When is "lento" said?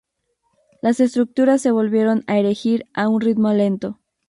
3.53-3.99